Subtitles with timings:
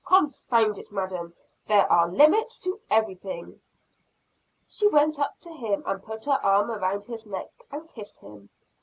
[0.03, 1.35] Confound it, Madam,
[1.67, 3.61] there are limits to everything!"
[4.65, 8.49] She went up to him and put her arm around his neck and kissed him.